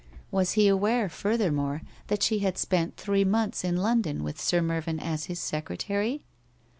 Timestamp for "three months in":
2.97-3.77